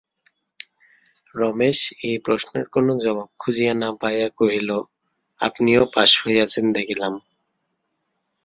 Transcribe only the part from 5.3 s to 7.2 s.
আপনিও পাস হইয়াছেন দেখিলাম।